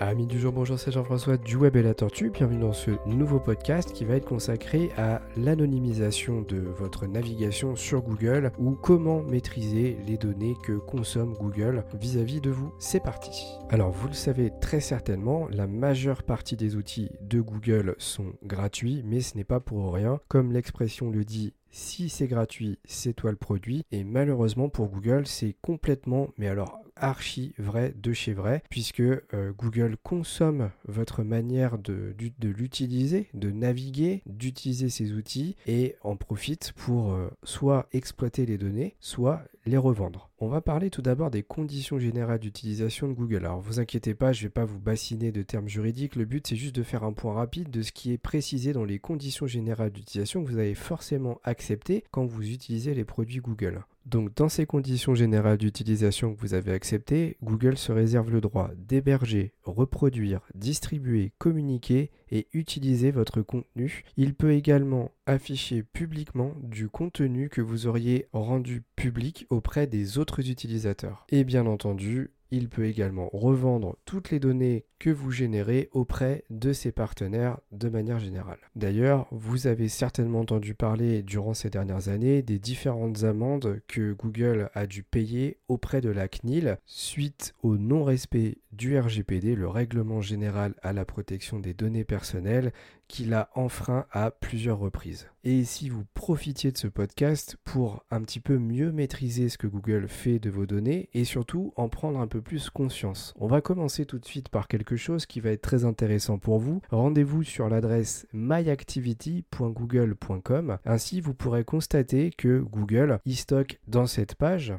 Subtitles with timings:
[0.00, 2.30] Amis du jour, bonjour, c'est Jean-François du Web et la Tortue.
[2.30, 8.02] Bienvenue dans ce nouveau podcast qui va être consacré à l'anonymisation de votre navigation sur
[8.02, 12.72] Google ou comment maîtriser les données que consomme Google vis-à-vis de vous.
[12.78, 13.44] C'est parti.
[13.70, 19.02] Alors, vous le savez très certainement, la majeure partie des outils de Google sont gratuits,
[19.04, 20.20] mais ce n'est pas pour rien.
[20.28, 23.84] Comme l'expression le dit, si c'est gratuit, c'est toi le produit.
[23.92, 29.52] Et malheureusement pour Google, c'est complètement, mais alors archi vrai de chez vrai, puisque euh,
[29.56, 37.12] Google consomme votre manière de, l'utiliser, de naviguer, d'utiliser ces outils et en profite pour
[37.12, 40.30] euh, soit exploiter les données, soit les revendre.
[40.38, 43.44] On va parler tout d'abord des conditions générales d'utilisation de Google.
[43.44, 46.46] Alors vous inquiétez pas, je ne vais pas vous bassiner de termes juridiques, le but
[46.46, 49.46] c'est juste de faire un point rapide de ce qui est précisé dans les conditions
[49.46, 53.84] générales d'utilisation que vous avez forcément accepté quand vous utilisez les produits Google.
[54.08, 58.70] Donc dans ces conditions générales d'utilisation que vous avez acceptées, Google se réserve le droit
[58.74, 64.04] d'héberger, reproduire, distribuer, communiquer et utiliser votre contenu.
[64.16, 70.48] Il peut également afficher publiquement du contenu que vous auriez rendu public auprès des autres
[70.48, 71.26] utilisateurs.
[71.28, 76.72] Et bien entendu, il peut également revendre toutes les données que vous générez auprès de
[76.72, 78.58] ses partenaires de manière générale.
[78.74, 84.70] D'ailleurs, vous avez certainement entendu parler durant ces dernières années des différentes amendes que Google
[84.74, 90.74] a dû payer auprès de la CNIL suite au non-respect du RGPD, le règlement général
[90.82, 92.72] à la protection des données personnelles,
[93.06, 95.28] qu'il a enfreint à plusieurs reprises.
[95.50, 99.66] Et si vous profitiez de ce podcast pour un petit peu mieux maîtriser ce que
[99.66, 103.32] Google fait de vos données et surtout en prendre un peu plus conscience.
[103.38, 106.58] On va commencer tout de suite par quelque chose qui va être très intéressant pour
[106.58, 106.82] vous.
[106.90, 110.76] Rendez-vous sur l'adresse myactivity.google.com.
[110.84, 114.74] Ainsi, vous pourrez constater que Google y stocke dans cette page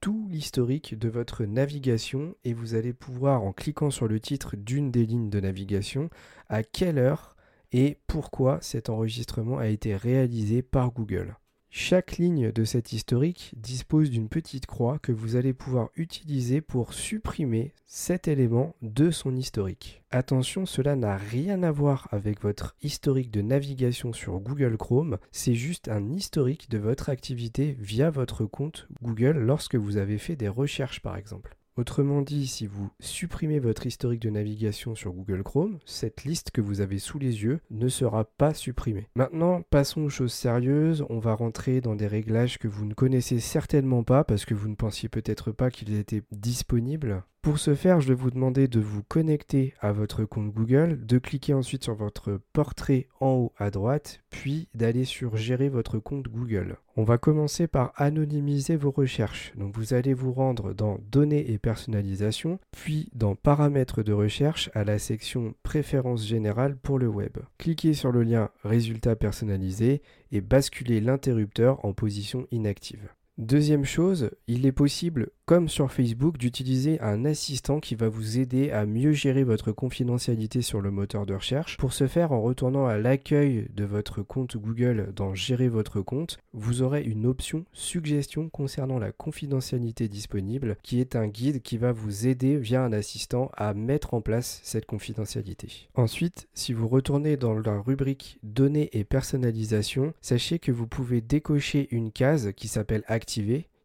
[0.00, 4.90] tout l'historique de votre navigation et vous allez pouvoir, en cliquant sur le titre d'une
[4.90, 6.10] des lignes de navigation,
[6.50, 7.33] à quelle heure
[7.74, 11.36] et pourquoi cet enregistrement a été réalisé par Google.
[11.70, 16.94] Chaque ligne de cet historique dispose d'une petite croix que vous allez pouvoir utiliser pour
[16.94, 20.04] supprimer cet élément de son historique.
[20.12, 25.56] Attention, cela n'a rien à voir avec votre historique de navigation sur Google Chrome, c'est
[25.56, 30.46] juste un historique de votre activité via votre compte Google lorsque vous avez fait des
[30.48, 31.56] recherches par exemple.
[31.76, 36.60] Autrement dit, si vous supprimez votre historique de navigation sur Google Chrome, cette liste que
[36.60, 39.08] vous avez sous les yeux ne sera pas supprimée.
[39.16, 41.04] Maintenant, passons aux choses sérieuses.
[41.10, 44.68] On va rentrer dans des réglages que vous ne connaissez certainement pas parce que vous
[44.68, 47.24] ne pensiez peut-être pas qu'ils étaient disponibles.
[47.44, 51.18] Pour ce faire, je vais vous demander de vous connecter à votre compte Google, de
[51.18, 56.28] cliquer ensuite sur votre portrait en haut à droite, puis d'aller sur Gérer votre compte
[56.28, 56.78] Google.
[56.96, 59.52] On va commencer par anonymiser vos recherches.
[59.58, 64.82] Donc vous allez vous rendre dans Données et personnalisation, puis dans Paramètres de recherche à
[64.84, 67.36] la section Préférences générales pour le web.
[67.58, 70.00] Cliquez sur le lien Résultats personnalisés
[70.32, 73.10] et basculez l'interrupteur en position inactive.
[73.36, 78.70] Deuxième chose, il est possible comme sur Facebook, d'utiliser un assistant qui va vous aider
[78.70, 81.76] à mieux gérer votre confidentialité sur le moteur de recherche.
[81.76, 86.38] Pour ce faire, en retournant à l'accueil de votre compte Google dans Gérer votre compte,
[86.54, 91.92] vous aurez une option suggestion concernant la confidentialité disponible qui est un guide qui va
[91.92, 95.90] vous aider via un assistant à mettre en place cette confidentialité.
[95.94, 101.88] Ensuite, si vous retournez dans la rubrique Données et personnalisation, sachez que vous pouvez décocher
[101.90, 103.04] une case qui s'appelle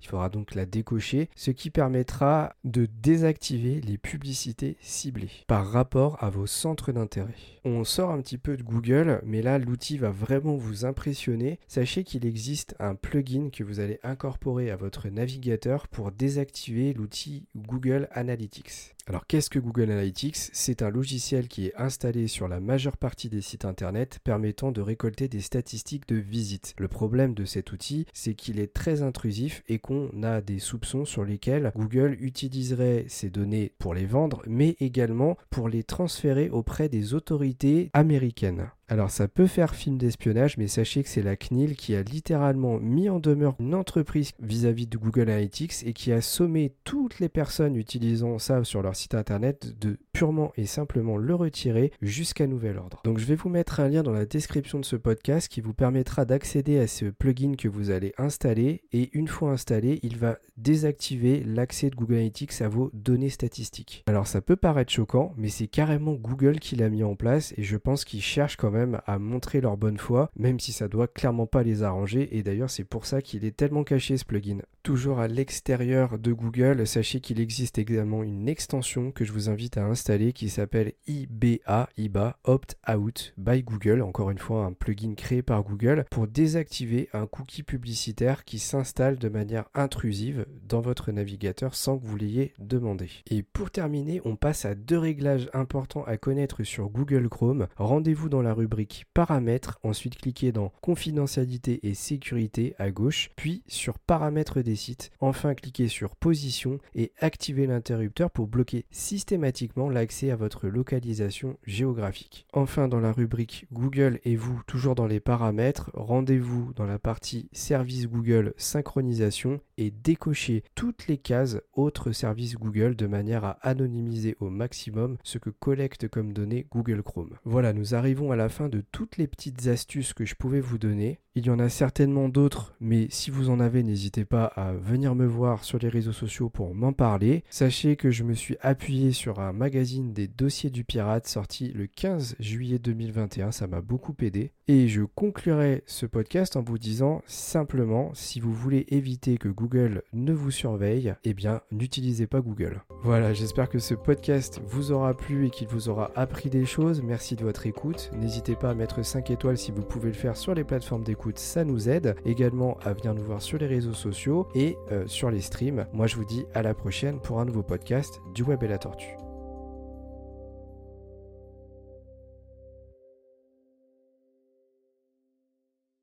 [0.01, 6.23] Il faudra donc la décocher, ce qui permettra de désactiver les publicités ciblées par rapport
[6.23, 7.35] à vos centres d'intérêt.
[7.66, 11.59] On sort un petit peu de Google, mais là l'outil va vraiment vous impressionner.
[11.67, 17.47] Sachez qu'il existe un plugin que vous allez incorporer à votre navigateur pour désactiver l'outil
[17.55, 18.95] Google Analytics.
[19.09, 20.38] Alors qu'est-ce que Google Analytics?
[20.53, 24.81] C'est un logiciel qui est installé sur la majeure partie des sites internet permettant de
[24.81, 26.75] récolter des statistiques de visite.
[26.78, 31.06] Le problème de cet outil, c'est qu'il est très intrusif et qu'on a des soupçons
[31.06, 36.88] sur lesquels Google utiliserait ces données pour les vendre, mais également pour les transférer auprès
[36.88, 38.70] des autorités américaines.
[38.90, 42.80] Alors ça peut faire film d'espionnage, mais sachez que c'est la CNIL qui a littéralement
[42.80, 47.30] mis en demeure une entreprise vis-à-vis de Google Analytics et qui a sommé toutes les
[47.30, 52.80] personnes utilisant ça sur leur site internet de purement et simplement le retirer jusqu'à nouvel
[52.80, 53.02] ordre.
[53.03, 55.76] Donc je vais vous mettre un lien dans la description de ce podcast qui vous
[55.76, 60.40] permettra d'accéder à ce plugin que vous allez installer et une fois installé, il va
[60.58, 64.03] désactiver l'accès de Google Analytics à vos données statistiques.
[64.08, 67.62] Alors ça peut paraître choquant, mais c'est carrément Google qui l'a mis en place et
[67.62, 68.72] je pense qu'il cherche quand
[69.05, 72.70] à montrer leur bonne foi, même si ça doit clairement pas les arranger, et d'ailleurs
[72.70, 74.59] c'est pour ça qu'il est tellement caché ce plugin.
[74.90, 79.78] Toujours à l'extérieur de Google, sachez qu'il existe également une extension que je vous invite
[79.78, 84.02] à installer qui s'appelle IBA, IBA Opt Out by Google.
[84.02, 89.20] Encore une fois, un plugin créé par Google pour désactiver un cookie publicitaire qui s'installe
[89.20, 93.12] de manière intrusive dans votre navigateur sans que vous l'ayez demandé.
[93.30, 97.68] Et pour terminer, on passe à deux réglages importants à connaître sur Google Chrome.
[97.78, 104.00] Rendez-vous dans la rubrique paramètres, ensuite cliquez dans confidentialité et sécurité à gauche, puis sur
[104.00, 104.78] paramètres des
[105.20, 112.46] Enfin, cliquez sur position et activez l'interrupteur pour bloquer systématiquement l'accès à votre localisation géographique.
[112.53, 117.49] Enfin, dans la rubrique Google et vous, toujours dans les paramètres, rendez-vous dans la partie
[117.52, 124.35] service Google synchronisation et décochez toutes les cases autres services Google de manière à anonymiser
[124.40, 127.37] au maximum ce que collecte comme données Google Chrome.
[127.46, 130.78] Voilà, nous arrivons à la fin de toutes les petites astuces que je pouvais vous
[130.78, 131.20] donner.
[131.35, 135.16] Il y en a certainement d'autres, mais si vous en avez, n'hésitez pas à venir
[135.16, 137.44] me voir sur les réseaux sociaux pour m'en parler.
[137.50, 141.88] Sachez que je me suis appuyé sur un magazine des dossiers du pirate sorti le
[141.88, 144.52] 15 juillet 2021, ça m'a beaucoup aidé.
[144.67, 150.03] Et je conclurai ce podcast en vous disant simplement, si vous voulez éviter que Google
[150.14, 152.84] ne vous surveille, eh bien n'utilisez pas Google.
[153.02, 157.02] Voilà, j'espère que ce podcast vous aura plu et qu'il vous aura appris des choses.
[157.02, 158.12] Merci de votre écoute.
[158.20, 161.40] N'hésitez pas à mettre 5 étoiles si vous pouvez le faire sur les plateformes d'écoute
[161.40, 162.16] ça nous aide.
[162.26, 165.85] Également à venir nous voir sur les réseaux sociaux et euh, sur les streams.
[165.93, 168.78] Moi je vous dis à la prochaine pour un nouveau podcast du Web et la
[168.78, 169.28] Tortue.